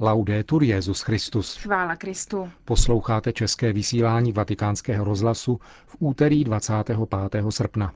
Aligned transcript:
Laudetur 0.00 0.62
Jezus 0.62 1.00
Christus. 1.00 1.56
Chvála 1.56 1.96
Kristu. 1.96 2.50
Posloucháte 2.64 3.32
české 3.32 3.72
vysílání 3.72 4.32
Vatikánského 4.32 5.04
rozhlasu 5.04 5.60
v 5.86 5.96
úterý 5.98 6.44
25. 6.44 6.98
srpna. 7.50 7.92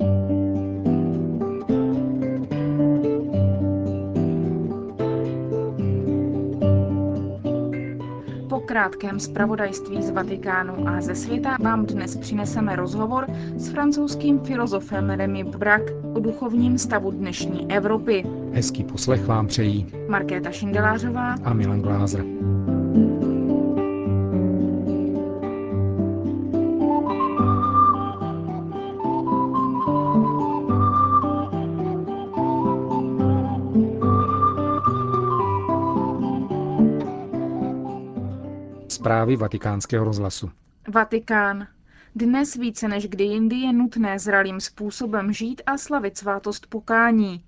Po 8.48 8.60
krátkém 8.60 9.20
zpravodajství 9.20 10.02
z 10.02 10.10
Vatikánu 10.10 10.88
a 10.88 11.00
ze 11.00 11.14
světa 11.14 11.56
vám 11.60 11.86
dnes 11.86 12.16
přineseme 12.16 12.76
rozhovor 12.76 13.26
s 13.56 13.68
francouzským 13.68 14.40
filozofem 14.40 15.10
Remy 15.10 15.44
Brak 15.44 15.82
o 16.14 16.20
duchovním 16.20 16.78
stavu 16.78 17.10
dnešní 17.10 17.72
Evropy. 17.72 18.24
Hezký 18.52 18.84
poslech 18.84 19.26
vám 19.26 19.46
přejí 19.46 19.86
Markéta 20.08 20.50
Šindelářová 20.50 21.34
a 21.44 21.52
Milan 21.52 21.80
Glázer. 21.82 22.24
Zprávy 38.88 39.36
vatikánského 39.36 40.04
rozhlasu. 40.04 40.50
Vatikán. 40.94 41.66
Dnes 42.18 42.54
více 42.54 42.88
než 42.88 43.08
kdy 43.08 43.24
jindy 43.24 43.56
je 43.56 43.72
nutné 43.72 44.18
zralým 44.18 44.60
způsobem 44.60 45.32
žít 45.32 45.62
a 45.66 45.78
slavit 45.78 46.18
svátost 46.18 46.66
pokání. 46.66 47.44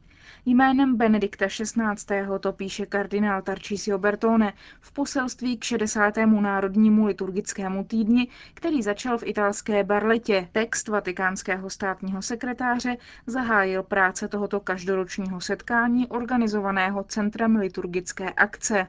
Jménem 0.47 0.97
Benedikta 0.97 1.47
XVI. 1.47 2.27
to 2.41 2.52
píše 2.52 2.87
kardinál 2.87 3.42
Tarcisio 3.42 3.98
Bertone 3.98 4.52
v 4.80 4.92
poselství 4.92 5.56
k 5.56 5.64
60. 5.64 6.14
národnímu 6.41 7.06
liturgickému 7.06 7.84
týdni, 7.84 8.28
který 8.55 8.83
začal 8.83 9.19
v 9.19 9.27
italské 9.27 9.84
Barletě. 9.84 10.48
Text 10.53 10.89
vatikánského 10.89 11.70
státního 11.70 12.23
sekretáře 12.23 12.97
zahájil 13.27 13.83
práce 13.83 14.28
tohoto 14.28 14.61
každoročního 14.61 15.41
setkání 15.41 16.06
organizovaného 16.06 17.05
Centrem 17.05 17.56
liturgické 17.56 18.30
akce. 18.30 18.86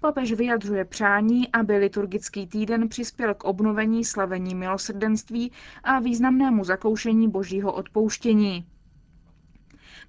Papež 0.00 0.32
vyjadřuje 0.32 0.84
přání, 0.84 1.52
aby 1.52 1.76
liturgický 1.76 2.46
týden 2.46 2.88
přispěl 2.88 3.34
k 3.34 3.44
obnovení 3.44 4.04
slavení 4.04 4.54
milosrdenství 4.54 5.52
a 5.84 5.98
významnému 5.98 6.64
zakoušení 6.64 7.28
božího 7.30 7.72
odpouštění. 7.72 8.64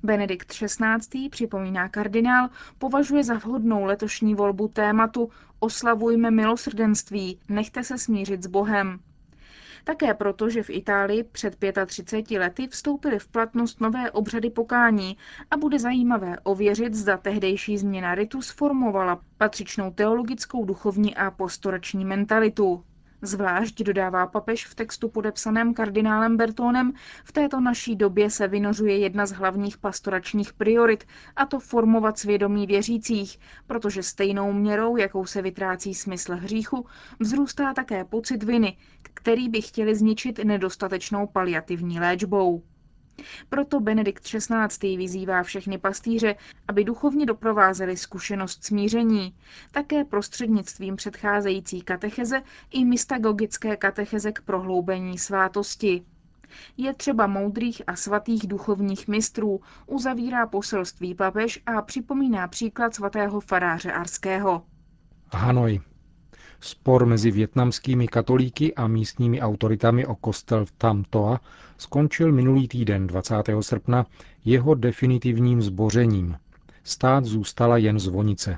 Benedikt 0.04 0.48
XVI. 0.54 1.30
připomíná 1.30 1.90
kardinál, 1.90 2.50
považuje 2.78 3.24
za 3.24 3.34
vhodnou 3.34 3.86
letošní 3.86 4.36
volbu 4.36 4.68
tématu 4.68 5.30
Oslavujme 5.60 6.32
milosrdenství, 6.32 7.40
nechte 7.50 7.84
se 7.84 7.98
smířit 7.98 8.44
s 8.44 8.48
Bohem. 8.48 9.00
Také 9.86 10.14
proto, 10.14 10.50
že 10.50 10.64
v 10.64 10.69
Itálii 10.69 11.23
před 11.23 11.58
35 11.86 12.39
lety 12.39 12.67
vstoupily 12.67 13.19
v 13.19 13.28
platnost 13.28 13.81
nové 13.81 14.11
obřady 14.11 14.50
pokání 14.50 15.17
a 15.52 15.58
bude 15.58 15.80
zajímavé 15.80 16.38
ověřit, 16.44 16.94
zda 16.94 17.17
tehdejší 17.17 17.78
změna 17.78 18.16
ritu 18.16 18.41
sformovala 18.41 19.22
patřičnou 19.38 19.91
teologickou, 19.91 20.66
duchovní 20.66 21.16
a 21.16 21.31
postorační 21.31 22.06
mentalitu. 22.06 22.83
Zvlášť 23.22 23.84
dodává 23.84 24.28
papež 24.28 24.66
v 24.66 24.76
textu 24.76 25.10
podepsaném 25.10 25.74
kardinálem 25.74 26.38
Bertónem, 26.38 26.94
v 27.24 27.32
této 27.32 27.60
naší 27.60 27.96
době 27.96 28.30
se 28.30 28.48
vynořuje 28.48 28.98
jedna 28.98 29.26
z 29.26 29.32
hlavních 29.32 29.78
pastoračních 29.78 30.54
priorit, 30.54 31.04
a 31.36 31.46
to 31.46 31.60
formovat 31.60 32.20
svědomí 32.20 32.68
věřících, 32.68 33.40
protože 33.68 34.04
stejnou 34.04 34.54
měrou, 34.54 34.98
jakou 34.98 35.26
se 35.26 35.42
vytrácí 35.42 35.94
smysl 35.94 36.36
hříchu, 36.36 36.86
vzrůstá 37.20 37.74
také 37.74 38.06
pocit 38.06 38.44
viny, 38.44 38.78
který 39.02 39.50
by 39.50 39.62
chtěli 39.62 39.96
zničit 39.96 40.40
nedostatečnou 40.44 41.28
paliativní 41.28 42.00
léčbou. 42.00 42.64
Proto 43.50 43.80
Benedikt 43.80 44.24
XVI. 44.24 44.98
vyzývá 44.98 45.44
všechny 45.44 45.78
pastýře, 45.78 46.36
aby 46.68 46.84
duchovně 46.84 47.26
doprovázeli 47.26 47.98
zkušenost 47.98 48.64
smíření, 48.64 49.36
také 49.72 50.03
prostřednictvím 50.06 50.96
předcházející 50.96 51.81
katecheze 51.81 52.42
i 52.72 52.86
mystagogické 52.86 53.78
katecheze 53.78 54.31
k 54.31 54.42
prohloubení 54.42 55.18
svátosti. 55.18 56.04
Je 56.78 56.94
třeba 56.94 57.28
moudrých 57.28 57.81
a 57.88 57.96
svatých 57.96 58.48
duchovních 58.48 59.08
mistrů, 59.08 59.62
uzavírá 59.86 60.48
poselství 60.48 61.16
papež 61.16 61.62
a 61.66 61.81
připomíná 61.81 62.48
příklad 62.48 62.96
svatého 62.96 63.40
faráře 63.40 63.92
Arského. 63.92 64.64
Hanoj. 65.34 65.81
Spor 66.66 67.06
mezi 67.06 67.31
větnamskými 67.31 68.08
katolíky 68.08 68.76
a 68.76 68.88
místními 68.88 69.42
autoritami 69.42 70.06
o 70.06 70.16
kostel 70.16 70.66
v 70.66 70.72
Tam 70.72 71.03
Toa 71.09 71.40
skončil 71.78 72.31
minulý 72.31 72.68
týden 72.68 73.08
20. 73.08 73.36
srpna 73.62 74.06
jeho 74.46 74.75
definitivním 74.75 75.62
zbořením. 75.62 76.36
Stát 76.84 77.25
zůstala 77.25 77.78
jen 77.78 78.00
zvonice. 78.00 78.58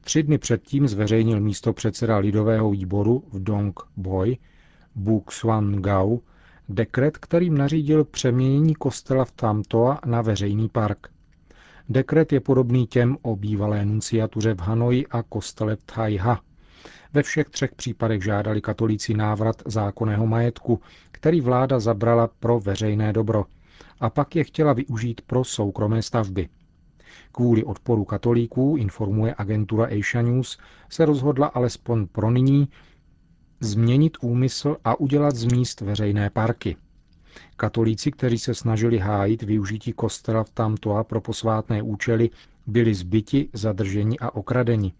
Tři 0.00 0.22
dny 0.22 0.38
předtím 0.38 0.88
zveřejnil 0.88 1.40
místo 1.40 1.72
předseda 1.72 2.18
lidového 2.18 2.70
výboru 2.70 3.24
v 3.32 3.42
Dong 3.44 3.80
Boi, 3.96 4.38
Buk 4.94 5.32
Swan 5.32 5.82
Gao, 5.82 6.18
dekret, 6.68 7.18
kterým 7.18 7.58
nařídil 7.58 8.04
přeměnění 8.04 8.74
kostela 8.74 9.24
v 9.24 9.32
Tamtoa 9.32 9.98
na 10.06 10.22
veřejný 10.22 10.68
park. 10.68 11.08
Dekret 11.88 12.32
je 12.32 12.40
podobný 12.40 12.86
těm 12.86 13.16
o 13.22 13.36
bývalé 13.36 13.84
nunciatuře 13.84 14.54
v 14.54 14.60
Hanoji 14.60 15.06
a 15.06 15.22
kostele 15.22 15.76
v 15.76 15.82
Thaiha. 15.82 16.40
Ve 17.12 17.22
všech 17.22 17.48
třech 17.48 17.74
případech 17.74 18.24
žádali 18.24 18.60
katolíci 18.60 19.14
návrat 19.14 19.62
zákonného 19.66 20.26
majetku, 20.26 20.80
který 21.10 21.40
vláda 21.40 21.80
zabrala 21.80 22.26
pro 22.26 22.60
veřejné 22.60 23.12
dobro, 23.12 23.44
a 24.00 24.10
pak 24.10 24.36
je 24.36 24.44
chtěla 24.44 24.72
využít 24.72 25.20
pro 25.20 25.44
soukromé 25.44 26.02
stavby. 26.02 26.48
Kvůli 27.32 27.64
odporu 27.64 28.04
katolíků, 28.04 28.76
informuje 28.78 29.34
agentura 29.38 29.84
Asia 29.84 30.22
News, 30.22 30.58
se 30.90 31.04
rozhodla 31.04 31.46
alespoň 31.46 32.06
pro 32.06 32.30
nyní 32.30 32.68
změnit 33.60 34.16
úmysl 34.20 34.76
a 34.84 35.00
udělat 35.00 35.36
z 35.36 35.44
míst 35.44 35.80
veřejné 35.80 36.30
parky. 36.30 36.76
Katolíci, 37.56 38.10
kteří 38.10 38.38
se 38.38 38.54
snažili 38.54 38.98
hájit 38.98 39.42
využití 39.42 39.92
kostela 39.92 40.44
v 40.44 40.50
Tamtoa 40.50 41.04
pro 41.04 41.20
posvátné 41.20 41.82
účely, 41.82 42.30
byli 42.66 42.94
zbyti, 42.94 43.48
zadrženi 43.52 44.18
a 44.18 44.34
okradeni. 44.34 44.92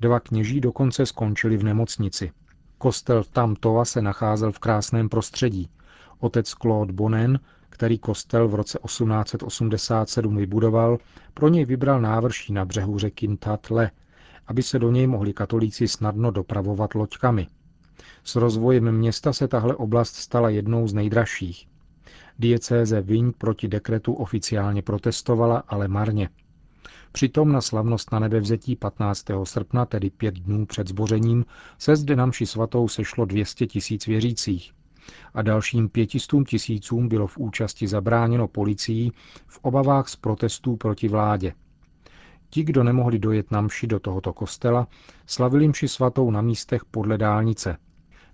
Dva 0.00 0.20
kněží 0.20 0.60
dokonce 0.60 1.06
skončili 1.06 1.56
v 1.56 1.64
nemocnici. 1.64 2.32
Kostel 2.78 3.22
v 3.22 3.28
Tamtoa 3.28 3.84
se 3.84 4.02
nacházel 4.02 4.52
v 4.52 4.58
krásném 4.58 5.08
prostředí. 5.08 5.68
Otec 6.18 6.50
Claude 6.50 6.92
Bonen, 6.92 7.40
který 7.70 7.98
kostel 7.98 8.48
v 8.48 8.54
roce 8.54 8.78
1887 8.84 10.36
vybudoval, 10.36 10.98
pro 11.34 11.48
něj 11.48 11.64
vybral 11.64 12.00
návrší 12.00 12.52
na 12.52 12.64
břehu 12.64 12.98
řeky 12.98 13.36
Tatle, 13.36 13.90
aby 14.46 14.62
se 14.62 14.78
do 14.78 14.90
něj 14.90 15.06
mohli 15.06 15.32
katolíci 15.32 15.88
snadno 15.88 16.30
dopravovat 16.30 16.94
loďkami. 16.94 17.46
S 18.24 18.36
rozvojem 18.36 18.92
města 18.92 19.32
se 19.32 19.48
tahle 19.48 19.74
oblast 19.76 20.14
stala 20.16 20.48
jednou 20.48 20.88
z 20.88 20.94
nejdražších. 20.94 21.66
Diecéze 22.38 23.00
Viň 23.00 23.32
proti 23.38 23.68
dekretu 23.68 24.12
oficiálně 24.12 24.82
protestovala, 24.82 25.62
ale 25.68 25.88
marně. 25.88 26.28
Přitom 27.14 27.52
na 27.52 27.60
slavnost 27.60 28.12
na 28.12 28.18
nebevzetí 28.18 28.76
15. 28.76 29.24
srpna, 29.44 29.86
tedy 29.86 30.10
pět 30.10 30.34
dnů 30.34 30.66
před 30.66 30.88
zbořením, 30.88 31.44
se 31.78 31.96
zde 31.96 32.16
na 32.16 32.26
mši 32.26 32.46
svatou 32.46 32.88
sešlo 32.88 33.24
200 33.24 33.66
tisíc 33.66 34.06
věřících 34.06 34.72
a 35.34 35.42
dalším 35.42 35.88
pětistům 35.88 36.44
tisícům 36.44 37.08
bylo 37.08 37.26
v 37.26 37.38
účasti 37.38 37.88
zabráněno 37.88 38.48
policií 38.48 39.12
v 39.46 39.58
obavách 39.62 40.08
z 40.08 40.16
protestů 40.16 40.76
proti 40.76 41.08
vládě. 41.08 41.52
Ti, 42.50 42.62
kdo 42.64 42.84
nemohli 42.84 43.18
dojet 43.18 43.50
na 43.50 43.60
mši 43.60 43.86
do 43.86 44.00
tohoto 44.00 44.32
kostela, 44.32 44.86
slavili 45.26 45.68
mši 45.68 45.88
svatou 45.88 46.30
na 46.30 46.40
místech 46.42 46.84
podle 46.84 47.18
dálnice. 47.18 47.76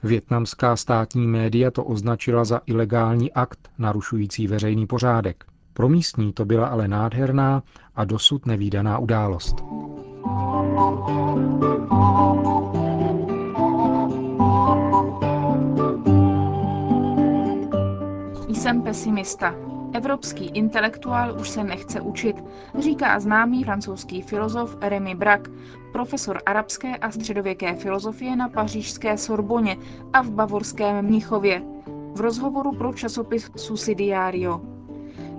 Větnamská 0.02 0.76
státní 0.76 1.26
média 1.26 1.70
to 1.70 1.84
označila 1.84 2.44
za 2.44 2.60
ilegální 2.66 3.32
akt 3.32 3.70
narušující 3.78 4.46
veřejný 4.46 4.86
pořádek. 4.86 5.44
Pro 5.80 5.88
místní 5.88 6.32
to 6.32 6.44
byla 6.44 6.66
ale 6.66 6.88
nádherná 6.88 7.62
a 7.96 8.04
dosud 8.04 8.46
nevýdaná 8.46 8.98
událost. 8.98 9.56
Jsem 18.52 18.82
pesimista. 18.82 19.54
Evropský 19.92 20.46
intelektuál 20.46 21.36
už 21.40 21.48
se 21.50 21.64
nechce 21.64 22.00
učit, 22.00 22.44
říká 22.78 23.20
známý 23.20 23.64
francouzský 23.64 24.22
filozof 24.22 24.76
Remy 24.80 25.14
Brak, 25.14 25.48
profesor 25.92 26.40
arabské 26.46 26.96
a 26.96 27.10
středověké 27.10 27.74
filozofie 27.74 28.36
na 28.36 28.48
pařížské 28.48 29.16
Sorboně 29.18 29.76
a 30.12 30.22
v 30.22 30.30
bavorském 30.30 31.04
Mnichově, 31.04 31.62
v 32.14 32.20
rozhovoru 32.20 32.72
pro 32.72 32.92
časopis 32.92 33.50
Susidiario. 33.56 34.79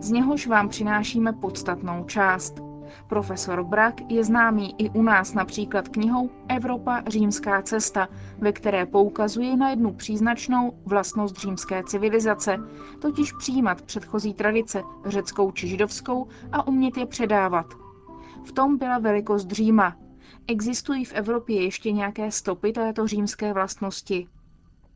Z 0.01 0.12
něhož 0.12 0.48
vám 0.48 0.69
přinášíme 0.69 1.33
podstatnou 1.33 2.03
část. 2.03 2.53
Profesor 3.07 3.63
Brak 3.63 4.12
je 4.12 4.24
známý 4.24 4.75
i 4.77 4.89
u 4.89 5.01
nás 5.01 5.33
například 5.33 5.89
knihou 5.89 6.30
Evropa 6.48 7.03
římská 7.07 7.62
cesta, 7.62 8.07
ve 8.38 8.51
které 8.51 8.86
poukazuje 8.86 9.57
na 9.57 9.69
jednu 9.69 9.94
příznačnou 9.94 10.74
vlastnost 10.86 11.38
římské 11.38 11.83
civilizace, 11.83 12.57
totiž 13.01 13.31
přijímat 13.33 13.81
předchozí 13.81 14.33
tradice, 14.33 14.83
řeckou 15.06 15.51
či 15.51 15.68
židovskou, 15.68 16.27
a 16.51 16.68
umět 16.68 16.97
je 16.97 17.06
předávat. 17.06 17.65
V 18.45 18.51
tom 18.51 18.77
byla 18.77 19.00
velikost 19.00 19.51
Říma. 19.51 19.95
Existují 20.47 21.06
v 21.06 21.13
Evropě 21.13 21.63
ještě 21.63 21.92
nějaké 21.92 22.31
stopy 22.31 22.71
této 22.71 23.07
římské 23.07 23.54
vlastnosti? 23.54 24.27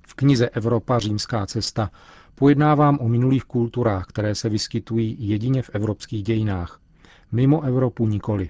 V 0.07 0.13
knize 0.13 0.49
Evropa 0.49 0.99
římská 0.99 1.45
cesta 1.45 1.89
pojednávám 2.35 2.97
o 3.01 3.07
minulých 3.09 3.43
kulturách, 3.43 4.05
které 4.07 4.35
se 4.35 4.49
vyskytují 4.49 5.15
jedině 5.19 5.61
v 5.61 5.69
evropských 5.73 6.23
dějinách. 6.23 6.81
Mimo 7.31 7.61
Evropu 7.61 8.07
nikoli. 8.07 8.49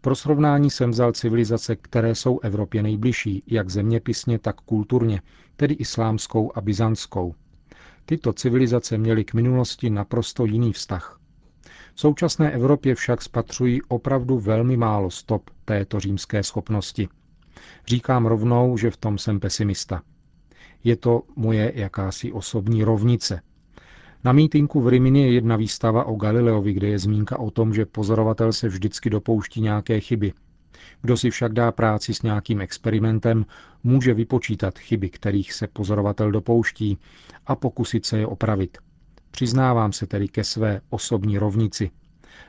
Pro 0.00 0.14
srovnání 0.14 0.70
jsem 0.70 0.90
vzal 0.90 1.12
civilizace, 1.12 1.76
které 1.76 2.14
jsou 2.14 2.40
Evropě 2.40 2.82
nejbližší, 2.82 3.42
jak 3.46 3.70
zeměpisně, 3.70 4.38
tak 4.38 4.56
kulturně, 4.60 5.20
tedy 5.56 5.74
islámskou 5.74 6.52
a 6.54 6.60
byzantskou. 6.60 7.34
Tyto 8.06 8.32
civilizace 8.32 8.98
měly 8.98 9.24
k 9.24 9.34
minulosti 9.34 9.90
naprosto 9.90 10.44
jiný 10.44 10.72
vztah. 10.72 11.20
V 11.94 12.00
současné 12.00 12.50
Evropě 12.52 12.94
však 12.94 13.22
spatřují 13.22 13.82
opravdu 13.82 14.38
velmi 14.38 14.76
málo 14.76 15.10
stop 15.10 15.50
této 15.64 16.00
římské 16.00 16.42
schopnosti. 16.42 17.08
Říkám 17.86 18.26
rovnou, 18.26 18.76
že 18.76 18.90
v 18.90 18.96
tom 18.96 19.18
jsem 19.18 19.40
pesimista. 19.40 20.02
Je 20.86 20.96
to 20.96 21.22
moje 21.36 21.72
jakási 21.74 22.32
osobní 22.32 22.84
rovnice. 22.84 23.40
Na 24.24 24.32
mítinku 24.32 24.80
v 24.80 24.88
Rimini 24.88 25.22
je 25.22 25.32
jedna 25.32 25.56
výstava 25.56 26.04
o 26.04 26.14
Galileovi, 26.14 26.72
kde 26.72 26.88
je 26.88 26.98
zmínka 26.98 27.38
o 27.38 27.50
tom, 27.50 27.74
že 27.74 27.86
pozorovatel 27.86 28.52
se 28.52 28.68
vždycky 28.68 29.10
dopouští 29.10 29.60
nějaké 29.60 30.00
chyby. 30.00 30.32
Kdo 31.02 31.16
si 31.16 31.30
však 31.30 31.52
dá 31.52 31.72
práci 31.72 32.14
s 32.14 32.22
nějakým 32.22 32.60
experimentem, 32.60 33.46
může 33.84 34.14
vypočítat 34.14 34.78
chyby, 34.78 35.08
kterých 35.10 35.52
se 35.52 35.66
pozorovatel 35.66 36.30
dopouští 36.30 36.98
a 37.46 37.56
pokusit 37.56 38.06
se 38.06 38.18
je 38.18 38.26
opravit. 38.26 38.78
Přiznávám 39.30 39.92
se 39.92 40.06
tedy 40.06 40.28
ke 40.28 40.44
své 40.44 40.80
osobní 40.90 41.38
rovnici. 41.38 41.90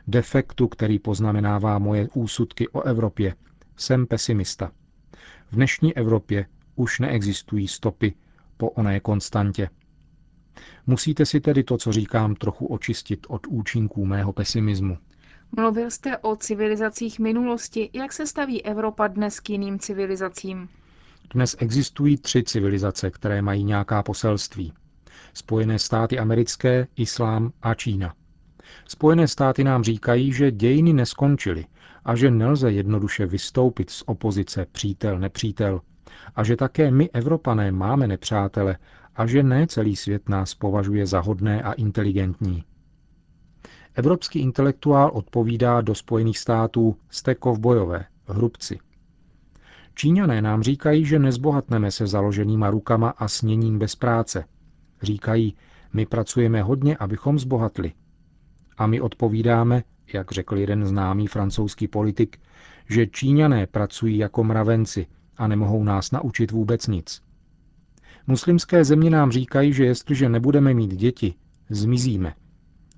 Defektu, 0.08 0.68
který 0.68 1.00
poznamenává 1.00 1.80
moje 1.80 2.10
úsudky 2.14 2.70
o 2.70 2.82
Evropě. 2.82 3.36
Jsem 3.78 4.08
pesimista. 4.08 4.72
V 5.52 5.56
dnešní 5.56 5.98
Evropě 5.98 6.46
už 6.76 7.00
neexistují 7.00 7.68
stopy 7.68 8.14
po 8.58 8.70
oné 8.70 9.00
konstantě. 9.00 9.70
Musíte 10.88 11.26
si 11.26 11.40
tedy 11.42 11.64
to, 11.64 11.78
co 11.78 11.92
říkám, 11.92 12.36
trochu 12.36 12.66
očistit 12.66 13.28
od 13.30 13.48
účinků 13.48 14.06
mého 14.06 14.34
pesimismu. 14.34 14.98
Mluvil 15.58 15.92
jste 15.92 16.18
o 16.18 16.36
civilizacích 16.36 17.20
minulosti. 17.20 17.90
Jak 17.94 18.14
se 18.14 18.28
staví 18.28 18.66
Evropa 18.66 19.08
dnes 19.08 19.40
k 19.40 19.50
jiným 19.50 19.80
civilizacím? 19.80 20.70
Dnes 21.34 21.56
existují 21.60 22.18
tři 22.18 22.44
civilizace, 22.44 23.12
které 23.12 23.42
mají 23.42 23.64
nějaká 23.64 24.04
poselství. 24.04 24.74
Spojené 25.34 25.80
státy 25.80 26.20
americké, 26.20 26.88
islám 26.96 27.52
a 27.62 27.74
Čína. 27.74 28.14
Spojené 28.88 29.28
státy 29.28 29.64
nám 29.64 29.84
říkají, 29.84 30.34
že 30.34 30.52
dějiny 30.52 30.94
neskončily 30.94 31.66
a 32.06 32.16
že 32.16 32.32
nelze 32.32 32.72
jednoduše 32.72 33.26
vystoupit 33.26 33.90
z 33.90 34.04
opozice 34.06 34.66
přítel-nepřítel 34.72 35.82
a 36.36 36.44
že 36.44 36.56
také 36.56 36.92
my, 36.92 37.10
Evropané, 37.10 37.72
máme 37.72 38.08
nepřátele 38.08 38.78
a 39.16 39.26
že 39.26 39.44
ne 39.44 39.68
celý 39.68 39.96
svět 39.96 40.30
nás 40.30 40.56
považuje 40.56 41.06
za 41.06 41.20
hodné 41.20 41.62
a 41.62 41.72
inteligentní. 41.72 42.64
Evropský 43.96 44.40
intelektuál 44.40 45.12
odpovídá 45.14 45.82
do 45.82 45.96
Spojených 45.96 46.38
států 46.38 46.96
jste 47.10 47.36
kovbojové, 47.36 48.06
hrubci. 48.28 48.80
Číňané 49.96 50.42
nám 50.42 50.64
říkají, 50.64 51.06
že 51.06 51.20
nezbohatneme 51.20 51.92
se 51.92 52.08
založenýma 52.08 52.70
rukama 52.70 53.10
a 53.10 53.28
sněním 53.28 53.80
bez 53.80 53.96
práce. 53.96 54.46
Říkají, 55.02 55.56
my 55.94 56.06
pracujeme 56.06 56.62
hodně, 56.62 56.98
abychom 56.98 57.40
zbohatli. 57.40 57.94
A 58.78 58.88
my 58.88 59.02
odpovídáme, 59.02 59.84
jak 60.14 60.32
řekl 60.32 60.58
jeden 60.58 60.86
známý 60.86 61.28
francouzský 61.28 61.88
politik, 61.88 62.38
že 62.90 63.08
Číňané 63.08 63.68
pracují 63.68 64.18
jako 64.18 64.44
mravenci 64.44 65.08
a 65.38 65.48
nemohou 65.48 65.84
nás 65.84 66.12
naučit 66.12 66.52
vůbec 66.52 66.88
nic. 66.88 67.22
Muslimské 68.28 68.84
země 68.84 69.10
nám 69.10 69.32
říkají, 69.32 69.74
že 69.74 69.86
jestliže 69.86 70.30
nebudeme 70.30 70.74
mít 70.74 70.96
děti, 70.96 71.34
zmizíme. 71.70 72.34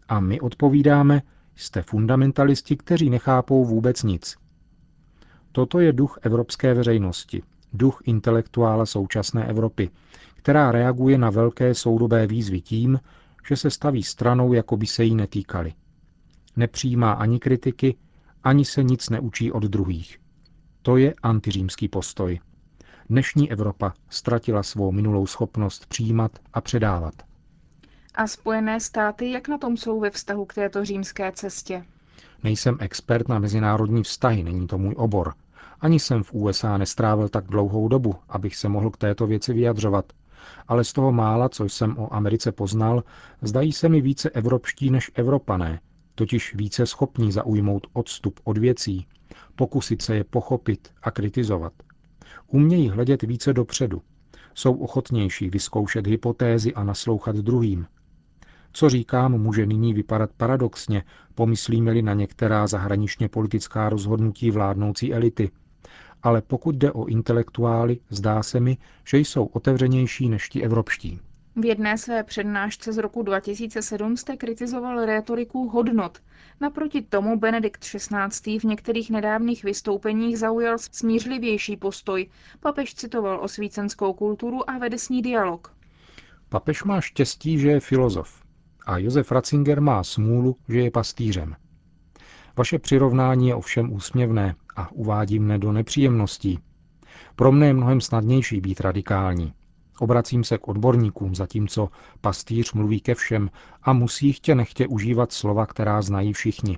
A 0.07 0.19
my 0.19 0.39
odpovídáme, 0.39 1.21
jste 1.55 1.81
fundamentalisti, 1.81 2.77
kteří 2.77 3.09
nechápou 3.09 3.65
vůbec 3.65 4.03
nic. 4.03 4.35
Toto 5.51 5.79
je 5.79 5.93
duch 5.93 6.19
evropské 6.21 6.73
veřejnosti, 6.73 7.43
duch 7.73 8.01
intelektuála 8.05 8.85
současné 8.85 9.45
Evropy, 9.45 9.89
která 10.35 10.71
reaguje 10.71 11.17
na 11.17 11.29
velké 11.29 11.75
soudobé 11.75 12.27
výzvy 12.27 12.61
tím, 12.61 12.99
že 13.47 13.55
se 13.55 13.69
staví 13.69 14.03
stranou, 14.03 14.53
jako 14.53 14.77
by 14.77 14.85
se 14.85 15.03
jí 15.03 15.15
netýkali. 15.15 15.73
Nepřijímá 16.55 17.11
ani 17.11 17.39
kritiky, 17.39 17.95
ani 18.43 18.65
se 18.65 18.83
nic 18.83 19.09
neučí 19.09 19.51
od 19.51 19.63
druhých. 19.63 20.19
To 20.81 20.97
je 20.97 21.13
antiřímský 21.23 21.87
postoj. 21.87 22.39
Dnešní 23.09 23.51
Evropa 23.51 23.93
ztratila 24.09 24.63
svou 24.63 24.91
minulou 24.91 25.27
schopnost 25.27 25.85
přijímat 25.85 26.31
a 26.53 26.61
předávat. 26.61 27.13
A 28.15 28.27
Spojené 28.27 28.79
státy, 28.79 29.31
jak 29.31 29.47
na 29.47 29.57
tom 29.57 29.77
jsou 29.77 29.99
ve 29.99 30.09
vztahu 30.09 30.45
k 30.45 30.53
této 30.53 30.85
římské 30.85 31.31
cestě? 31.31 31.85
Nejsem 32.43 32.77
expert 32.79 33.27
na 33.27 33.39
mezinárodní 33.39 34.03
vztahy, 34.03 34.43
není 34.43 34.67
to 34.67 34.77
můj 34.77 34.95
obor. 34.97 35.33
Ani 35.81 35.99
jsem 35.99 36.23
v 36.23 36.33
USA 36.33 36.77
nestrávil 36.77 37.29
tak 37.29 37.45
dlouhou 37.47 37.87
dobu, 37.87 38.15
abych 38.29 38.55
se 38.55 38.69
mohl 38.69 38.89
k 38.89 38.97
této 38.97 39.27
věci 39.27 39.53
vyjadřovat. 39.53 40.13
Ale 40.67 40.83
z 40.83 40.93
toho 40.93 41.11
mála, 41.11 41.49
co 41.49 41.65
jsem 41.65 41.97
o 41.97 42.13
Americe 42.13 42.51
poznal, 42.51 43.03
zdají 43.41 43.71
se 43.71 43.89
mi 43.89 44.01
více 44.01 44.29
evropští 44.29 44.89
než 44.89 45.11
Evropané, 45.15 45.79
totiž 46.15 46.55
více 46.55 46.85
schopní 46.85 47.31
zaujmout 47.31 47.87
odstup 47.93 48.39
od 48.43 48.57
věcí, 48.57 49.07
pokusit 49.55 50.01
se 50.01 50.15
je 50.15 50.23
pochopit 50.23 50.89
a 51.03 51.11
kritizovat. 51.11 51.73
Umějí 52.47 52.89
hledět 52.89 53.21
více 53.21 53.53
dopředu. 53.53 54.01
Jsou 54.53 54.73
ochotnější 54.73 55.49
vyzkoušet 55.49 56.07
hypotézy 56.07 56.73
a 56.73 56.83
naslouchat 56.83 57.35
druhým. 57.35 57.85
Co 58.73 58.89
říkám, 58.89 59.31
může 59.41 59.65
nyní 59.65 59.93
vypadat 59.93 60.29
paradoxně, 60.37 61.03
pomyslíme-li 61.35 62.01
na 62.01 62.13
některá 62.13 62.67
zahraničně 62.67 63.29
politická 63.29 63.89
rozhodnutí 63.89 64.51
vládnoucí 64.51 65.13
elity. 65.13 65.51
Ale 66.23 66.41
pokud 66.41 66.75
jde 66.75 66.91
o 66.91 67.05
intelektuály, 67.05 67.99
zdá 68.09 68.43
se 68.43 68.59
mi, 68.59 68.77
že 69.07 69.17
jsou 69.17 69.45
otevřenější 69.45 70.29
než 70.29 70.49
ti 70.49 70.63
evropští. 70.63 71.19
V 71.59 71.65
jedné 71.65 71.97
své 71.97 72.23
přednášce 72.23 72.93
z 72.93 72.97
roku 72.97 73.23
2007 73.23 74.17
jste 74.17 74.37
kritizoval 74.37 75.05
retoriku 75.05 75.69
hodnot. 75.69 76.17
Naproti 76.61 77.01
tomu 77.01 77.39
Benedikt 77.39 77.81
XVI. 77.81 78.59
v 78.59 78.63
některých 78.63 79.09
nedávných 79.09 79.63
vystoupeních 79.63 80.39
zaujal 80.39 80.77
smířlivější 80.77 81.77
postoj. 81.77 82.29
Papež 82.59 82.95
citoval 82.95 83.39
osvícenskou 83.43 84.13
kulturu 84.13 84.69
a 84.69 84.77
vede 84.77 84.97
s 84.97 85.09
ní 85.09 85.21
dialog. 85.21 85.75
Papež 86.49 86.83
má 86.83 87.01
štěstí, 87.01 87.59
že 87.59 87.69
je 87.69 87.79
filozof 87.79 88.49
a 88.89 88.97
Josef 88.97 89.31
Ratzinger 89.31 89.81
má 89.81 90.03
smůlu, 90.03 90.55
že 90.69 90.79
je 90.79 90.91
pastýřem. 90.91 91.55
Vaše 92.57 92.79
přirovnání 92.79 93.47
je 93.47 93.55
ovšem 93.55 93.93
úsměvné 93.93 94.55
a 94.75 94.91
uvádí 94.91 95.39
mne 95.39 95.57
do 95.59 95.71
nepříjemností. 95.71 96.59
Pro 97.35 97.51
mne 97.51 97.67
je 97.67 97.73
mnohem 97.73 98.01
snadnější 98.01 98.61
být 98.61 98.79
radikální. 98.79 99.53
Obracím 99.99 100.43
se 100.43 100.57
k 100.57 100.67
odborníkům, 100.67 101.35
zatímco 101.35 101.89
pastýř 102.21 102.73
mluví 102.73 102.99
ke 102.99 103.15
všem 103.15 103.49
a 103.83 103.93
musí 103.93 104.33
chtě 104.33 104.55
nechtě 104.55 104.87
užívat 104.87 105.31
slova, 105.31 105.65
která 105.65 106.01
znají 106.01 106.33
všichni. 106.33 106.77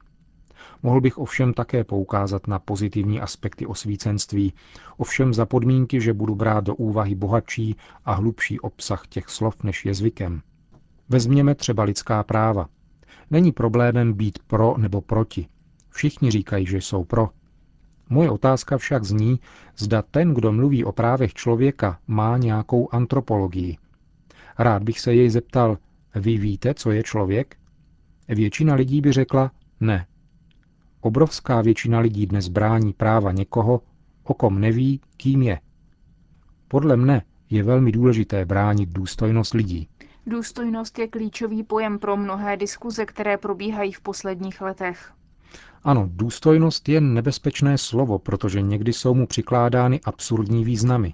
Mohl 0.84 1.02
bych 1.02 1.18
ovšem 1.18 1.54
také 1.54 1.84
poukázat 1.84 2.48
na 2.48 2.60
pozitivní 2.60 3.22
aspekty 3.22 3.66
osvícenství, 3.66 4.54
ovšem 4.98 5.34
za 5.34 5.46
podmínky, 5.46 6.02
že 6.02 6.14
budu 6.14 6.36
brát 6.36 6.64
do 6.64 6.76
úvahy 6.76 7.16
bohatší 7.16 7.76
a 8.06 8.14
hlubší 8.14 8.60
obsah 8.60 9.08
těch 9.08 9.30
slov, 9.30 9.64
než 9.64 9.86
je 9.86 9.94
zvykem. 9.94 10.42
Vezměme 11.10 11.56
třeba 11.56 11.84
lidská 11.84 12.24
práva. 12.24 12.68
Není 13.30 13.52
problémem 13.52 14.14
být 14.14 14.40
pro 14.48 14.76
nebo 14.78 15.02
proti. 15.02 15.48
Všichni 15.90 16.32
říkají, 16.32 16.66
že 16.66 16.78
jsou 16.78 17.04
pro. 17.04 17.30
Moje 18.12 18.30
otázka 18.30 18.78
však 18.78 19.04
zní, 19.04 19.40
zda 19.78 20.02
ten, 20.02 20.34
kdo 20.34 20.52
mluví 20.52 20.86
o 20.86 20.92
právech 20.92 21.34
člověka, 21.34 22.00
má 22.08 22.38
nějakou 22.38 22.90
antropologii. 22.92 23.78
Rád 24.60 24.84
bych 24.84 25.00
se 25.00 25.14
jej 25.14 25.30
zeptal, 25.30 25.78
vy 26.16 26.38
víte, 26.38 26.74
co 26.74 26.92
je 26.92 27.04
člověk? 27.04 27.58
Většina 28.28 28.76
lidí 28.76 29.02
by 29.02 29.12
řekla 29.12 29.52
ne. 29.80 30.06
Obrovská 31.02 31.62
většina 31.62 32.00
lidí 32.00 32.26
dnes 32.26 32.48
brání 32.48 32.94
práva 32.94 33.32
někoho, 33.32 33.82
o 34.24 34.34
kom 34.34 34.60
neví, 34.60 35.02
kým 35.18 35.42
je. 35.42 35.60
Podle 36.68 36.98
mne 36.98 37.22
je 37.50 37.64
velmi 37.64 37.92
důležité 37.92 38.46
bránit 38.46 38.90
důstojnost 38.90 39.54
lidí. 39.54 39.88
Důstojnost 40.28 41.00
je 41.00 41.08
klíčový 41.08 41.64
pojem 41.64 42.00
pro 42.00 42.18
mnohé 42.18 42.58
diskuze, 42.58 43.06
které 43.06 43.38
probíhají 43.38 43.92
v 43.92 44.02
posledních 44.02 44.62
letech. 44.62 45.14
Ano, 45.84 46.10
důstojnost 46.12 46.90
je 46.90 47.02
nebezpečné 47.02 47.78
slovo, 47.78 48.20
protože 48.20 48.62
někdy 48.62 48.94
jsou 48.94 49.14
mu 49.14 49.28
přikládány 49.28 50.02
absurdní 50.06 50.66
významy. 50.66 51.14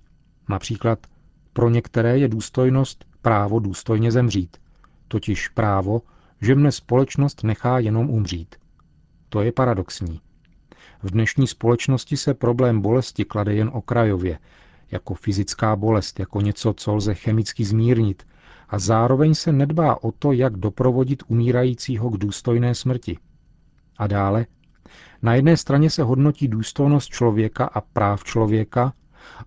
Například 0.50 1.08
pro 1.53 1.70
některé 1.70 2.17
je 2.17 2.27
důstojnost 2.27 3.06
právo 3.22 3.60
důstojně 3.60 4.12
zemřít, 4.12 4.58
totiž 5.08 5.48
právo, 5.48 6.01
že 6.41 6.56
mne 6.56 6.72
společnost 6.72 7.44
nechá 7.44 7.79
jenom 7.79 8.10
umřít. 8.10 8.56
To 9.29 9.41
je 9.41 9.51
paradoxní. 9.51 10.22
V 11.03 11.12
dnešní 11.12 11.48
společnosti 11.48 12.17
se 12.17 12.34
problém 12.34 12.82
bolesti 12.82 13.25
klade 13.25 13.53
jen 13.53 13.72
okrajově, 13.74 14.39
jako 14.91 15.13
fyzická 15.13 15.75
bolest, 15.75 16.20
jako 16.20 16.41
něco, 16.41 16.74
co 16.74 16.96
lze 16.96 17.13
chemicky 17.13 17.65
zmírnit, 17.65 18.27
a 18.70 18.79
zároveň 18.79 19.34
se 19.34 19.51
nedbá 19.51 20.03
o 20.03 20.12
to, 20.12 20.32
jak 20.32 20.58
doprovodit 20.58 21.24
umírajícího 21.27 22.10
k 22.10 22.17
důstojné 22.17 22.75
smrti. 22.75 23.17
A 23.98 24.08
dále, 24.08 24.46
na 25.22 25.36
jedné 25.36 25.58
straně 25.58 25.89
se 25.89 26.04
hodnotí 26.04 26.48
důstojnost 26.48 27.10
člověka 27.10 27.66
a 27.66 27.82
práv 27.82 28.24
člověka, 28.24 28.94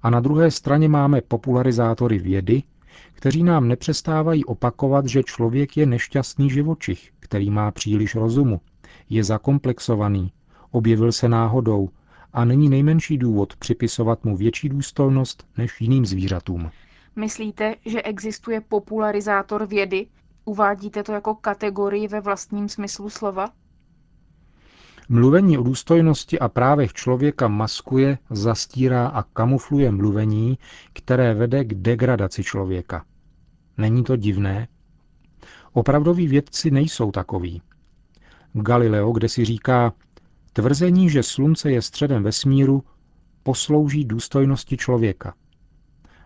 a 0.03 0.11
na 0.11 0.21
druhé 0.21 0.51
straně 0.51 0.89
máme 0.89 1.21
popularizátory 1.21 2.19
vědy, 2.19 2.63
kteří 3.13 3.43
nám 3.43 3.69
nepřestávají 3.69 4.45
opakovat, 4.45 5.07
že 5.07 5.23
člověk 5.23 5.77
je 5.77 5.87
nešťastný 5.87 6.51
živočich, 6.51 7.11
který 7.21 7.51
má 7.51 7.71
příliš 7.71 8.15
rozumu, 8.15 8.61
je 9.11 9.25
zakomplexovaný, 9.25 10.33
objevil 10.71 11.13
se 11.13 11.29
náhodou 11.29 11.89
a 12.33 12.45
není 12.45 12.69
nejmenší 12.69 13.19
důvod 13.19 13.57
připisovat 13.57 14.25
mu 14.25 14.37
větší 14.37 14.69
důstojnost 14.69 15.47
než 15.59 15.81
jiným 15.81 16.07
zvířatům. 16.07 16.71
Myslíte, 17.17 17.75
že 17.87 18.03
existuje 18.03 18.61
popularizátor 18.61 19.67
vědy? 19.67 20.07
Uvádíte 20.45 21.03
to 21.03 21.13
jako 21.13 21.35
kategorii 21.35 22.09
ve 22.09 22.21
vlastním 22.21 22.69
smyslu 22.69 23.11
slova? 23.11 23.51
Mluvení 25.13 25.59
o 25.59 25.63
důstojnosti 25.63 26.39
a 26.39 26.49
právech 26.49 26.93
člověka 26.93 27.49
maskuje, 27.49 28.19
zastírá 28.31 29.07
a 29.07 29.23
kamufluje 29.23 29.91
mluvení, 29.91 30.59
které 30.93 31.35
vede 31.35 31.65
k 31.65 31.75
degradaci 31.75 32.45
člověka. 32.45 33.05
Není 33.79 34.05
to 34.05 34.17
divné? 34.17 34.69
Opravdoví 35.73 36.29
vědci 36.29 36.71
nejsou 36.71 37.11
takoví. 37.11 37.63
Galileo, 38.53 39.13
kde 39.13 39.29
si 39.29 39.45
říká, 39.45 39.93
tvrzení, 40.53 41.11
že 41.11 41.23
slunce 41.23 41.71
je 41.71 41.83
středem 41.83 42.23
vesmíru, 42.23 42.85
poslouží 43.43 44.05
důstojnosti 44.05 44.77
člověka. 44.77 45.35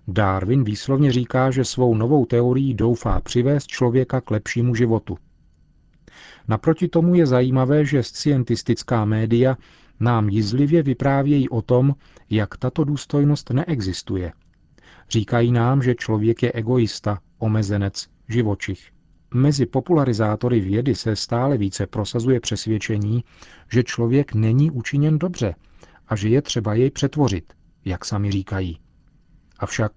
Darwin 0.09 0.65
výslovně 0.65 1.13
říká, 1.13 1.51
že 1.51 1.65
svou 1.65 1.95
novou 1.95 2.27
teorií 2.27 2.75
doufá 2.75 3.21
přivést 3.21 3.67
člověka 3.67 4.21
k 4.21 4.31
lepšímu 4.31 4.75
životu. 4.75 5.19
Naproti 6.49 6.89
tomu 6.89 7.15
je 7.15 7.27
zajímavé, 7.27 7.85
že 7.85 8.03
scientistická 8.03 9.05
média 9.05 9.57
nám 10.01 10.29
jízlivě 10.29 10.83
vyprávějí 10.83 11.49
o 11.49 11.63
tom, 11.63 11.95
jak 12.31 12.57
tato 12.57 12.85
důstojnost 12.85 13.51
neexistuje. 13.51 14.33
Říkají 15.11 15.53
nám, 15.53 15.83
že 15.83 15.95
člověk 15.95 16.43
je 16.43 16.53
egoista, 16.53 17.19
omezenec, 17.39 18.09
živočich. 18.29 18.91
Mezi 19.35 19.67
popularizátory 19.67 20.61
vědy 20.61 20.95
se 20.95 21.17
stále 21.17 21.59
více 21.59 21.87
prosazuje 21.87 22.41
přesvědčení, 22.41 23.25
že 23.73 23.83
člověk 23.83 24.35
není 24.35 24.71
učiněn 24.71 25.19
dobře 25.19 25.55
a 26.09 26.17
že 26.17 26.29
je 26.29 26.43
třeba 26.43 26.75
jej 26.75 26.91
přetvořit, 26.91 27.53
jak 27.85 28.05
sami 28.05 28.31
říkají. 28.31 28.79
Avšak, 29.59 29.93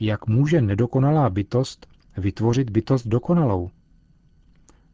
jak 0.00 0.26
může 0.26 0.60
nedokonalá 0.60 1.30
bytost 1.30 1.86
vytvořit 2.16 2.70
bytost 2.70 3.06
dokonalou? 3.06 3.70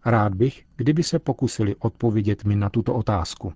Rád 0.08 0.34
bych, 0.34 0.64
kdyby 0.76 1.02
se 1.02 1.18
pokusili 1.18 1.76
odpovědět 1.76 2.44
mi 2.44 2.56
na 2.56 2.70
tuto 2.70 2.94
otázku. 2.94 3.52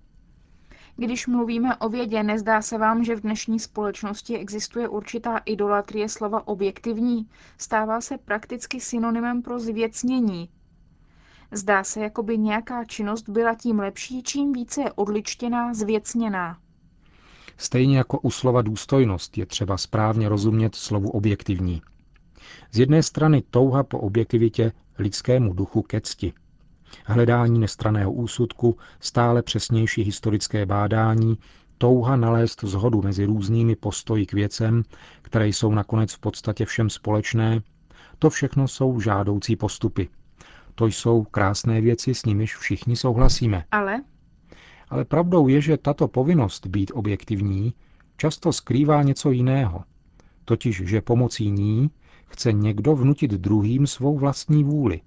Když 0.95 1.27
mluvíme 1.27 1.75
o 1.75 1.89
vědě, 1.89 2.23
nezdá 2.23 2.61
se 2.61 2.77
vám, 2.77 3.03
že 3.03 3.15
v 3.15 3.21
dnešní 3.21 3.59
společnosti 3.59 4.37
existuje 4.37 4.87
určitá 4.87 5.37
idolatrie 5.37 6.09
slova 6.09 6.47
objektivní? 6.47 7.29
Stává 7.57 8.01
se 8.01 8.17
prakticky 8.17 8.79
synonymem 8.79 9.41
pro 9.41 9.59
zvěcnění. 9.59 10.49
Zdá 11.51 11.83
se, 11.83 11.99
jako 11.99 12.23
by 12.23 12.37
nějaká 12.37 12.85
činnost 12.85 13.29
byla 13.29 13.55
tím 13.55 13.79
lepší, 13.79 14.23
čím 14.23 14.53
více 14.53 14.81
je 14.81 14.91
odličtěná, 14.91 15.73
zvěcněná. 15.73 16.57
Stejně 17.57 17.97
jako 17.97 18.19
u 18.19 18.31
slova 18.31 18.61
důstojnost 18.61 19.37
je 19.37 19.45
třeba 19.45 19.77
správně 19.77 20.29
rozumět 20.29 20.75
slovu 20.75 21.09
objektivní. 21.09 21.81
Z 22.71 22.79
jedné 22.79 23.03
strany 23.03 23.43
touha 23.49 23.83
po 23.83 23.99
objektivitě 23.99 24.71
lidskému 24.99 25.53
duchu 25.53 25.81
ke 25.81 26.01
cti. 26.01 26.33
Hledání 27.05 27.59
nestraného 27.59 28.11
úsudku, 28.11 28.77
stále 28.99 29.43
přesnější 29.43 30.03
historické 30.03 30.65
bádání, 30.65 31.37
touha 31.77 32.15
nalézt 32.15 32.63
zhodu 32.63 33.01
mezi 33.01 33.25
různými 33.25 33.75
postoji 33.75 34.25
k 34.25 34.33
věcem, 34.33 34.83
které 35.21 35.47
jsou 35.47 35.71
nakonec 35.71 36.13
v 36.13 36.19
podstatě 36.19 36.65
všem 36.65 36.89
společné, 36.89 37.61
to 38.19 38.29
všechno 38.29 38.67
jsou 38.67 38.99
žádoucí 38.99 39.55
postupy. 39.55 40.09
To 40.75 40.85
jsou 40.85 41.23
krásné 41.23 41.81
věci, 41.81 42.13
s 42.13 42.25
nimiž 42.25 42.55
všichni 42.55 42.95
souhlasíme. 42.95 43.63
Ale? 43.71 44.03
Ale 44.89 45.05
pravdou 45.05 45.47
je, 45.47 45.61
že 45.61 45.77
tato 45.77 46.07
povinnost 46.07 46.67
být 46.67 46.91
objektivní 46.93 47.73
často 48.17 48.53
skrývá 48.53 49.03
něco 49.03 49.31
jiného. 49.31 49.83
Totiž, 50.45 50.81
že 50.85 51.01
pomocí 51.01 51.51
ní 51.51 51.91
chce 52.25 52.53
někdo 52.53 52.95
vnutit 52.95 53.31
druhým 53.31 53.87
svou 53.87 54.17
vlastní 54.17 54.63
vůli. 54.63 55.01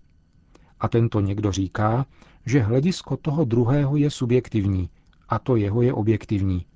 A 0.84 0.88
tento 0.88 1.20
někdo 1.20 1.52
říká, 1.52 2.06
že 2.46 2.60
hledisko 2.60 3.16
toho 3.16 3.44
druhého 3.44 3.96
je 3.96 4.10
subjektivní 4.10 4.90
a 5.28 5.38
to 5.38 5.56
jeho 5.56 5.82
je 5.82 5.92
objektivní. 5.92 6.66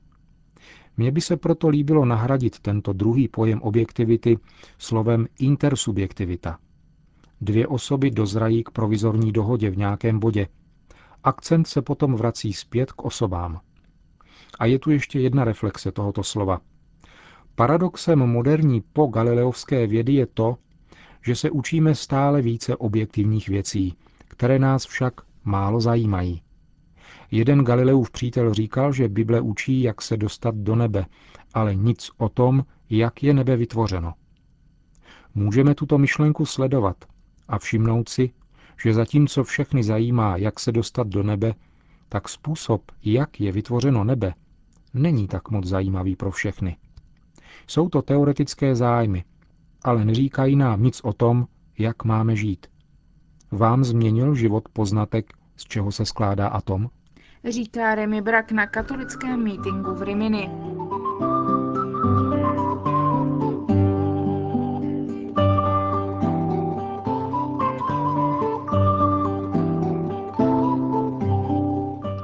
Mně 0.97 1.13
by 1.13 1.21
se 1.21 1.37
proto 1.37 1.69
líbilo 1.69 2.05
nahradit 2.05 2.59
tento 2.59 2.93
druhý 2.93 3.29
pojem 3.29 3.63
objektivity 3.63 4.39
slovem 4.79 5.27
intersubjektivita. 5.39 6.59
Dvě 7.41 7.67
osoby 7.67 8.11
dozrají 8.11 8.65
k 8.65 8.71
provizorní 8.71 9.33
dohodě 9.33 9.71
v 9.71 9.79
nějakém 9.79 10.19
bodě. 10.19 10.47
Akcent 11.25 11.67
se 11.67 11.83
potom 11.83 12.15
vrací 12.15 12.53
zpět 12.53 12.93
k 12.93 13.05
osobám. 13.05 13.61
A 14.59 14.67
je 14.67 14.79
tu 14.79 14.91
ještě 14.91 15.21
jedna 15.21 15.45
reflexe 15.45 15.93
tohoto 15.93 16.23
slova– 16.23 16.61
Paradoxem 17.59 18.19
moderní 18.19 18.81
po 18.93 19.07
galileovské 19.07 19.87
vědy 19.87 20.13
je 20.13 20.27
to, 20.27 20.57
že 21.29 21.37
se 21.37 21.51
učíme 21.51 21.95
stále 21.95 22.43
více 22.43 22.77
objektivních 22.77 23.49
věcí, 23.49 23.95
které 24.29 24.59
nás 24.59 24.87
však 24.87 25.13
málo 25.45 25.81
zajímají. 25.81 26.43
Jeden 27.31 27.65
Galileův 27.65 28.11
přítel 28.11 28.55
říkal, 28.55 28.93
že 28.93 29.09
Bible 29.09 29.41
učí, 29.41 29.83
jak 29.83 30.03
se 30.03 30.17
dostat 30.17 30.55
do 30.55 30.77
nebe, 30.77 31.07
ale 31.55 31.75
nic 31.75 32.11
o 32.19 32.29
tom, 32.29 32.65
jak 32.91 33.23
je 33.23 33.35
nebe 33.35 33.57
vytvořeno. 33.57 34.15
Můžeme 35.35 35.75
tuto 35.75 35.99
myšlenku 35.99 36.47
sledovat 36.47 36.97
a 37.49 37.59
všimnout 37.59 38.09
si, 38.09 38.31
že 38.83 38.95
zatímco 38.95 39.45
všechny 39.45 39.83
zajímá, 39.83 40.37
jak 40.37 40.61
se 40.61 40.73
dostat 40.73 41.07
do 41.07 41.23
nebe, 41.23 41.55
tak 42.09 42.29
způsob, 42.29 42.83
jak 43.05 43.41
je 43.41 43.53
vytvořeno 43.53 44.05
nebe, 44.05 44.35
není 44.95 45.29
tak 45.29 45.51
moc 45.51 45.67
zajímavý 45.67 46.17
pro 46.17 46.31
všechny. 46.31 46.77
Jsou 47.67 47.89
to 47.89 48.03
teoretické 48.03 48.75
zájmy, 48.75 49.25
ale 49.85 50.05
neříkají 50.05 50.57
nám 50.57 50.83
nic 50.83 51.01
o 51.05 51.13
tom, 51.13 51.47
jak 51.79 52.05
máme 52.05 52.37
žít. 52.37 52.67
Vám 53.51 53.85
změnil 53.85 54.35
život 54.35 54.69
poznatek, 54.73 55.33
z 55.57 55.65
čeho 55.65 55.93
se 55.93 56.05
skládá 56.05 56.49
atom? 56.49 56.89
Říká 57.49 57.95
Remy 57.95 58.23
Brak 58.23 58.53
na 58.53 58.67
katolickém 58.67 59.45
mítingu 59.45 59.95
v 59.95 60.03
Rimini. 60.03 60.51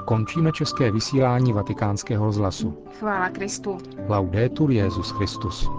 Končíme 0.07 0.53
české 0.53 0.91
vysílání 0.91 1.53
vatikánského 1.53 2.27
rozhlasu. 2.27 2.85
Chvála 2.99 3.29
Kristu. 3.29 3.79
Laudetur 4.09 4.71
Jezus 4.71 5.11
Christus. 5.11 5.71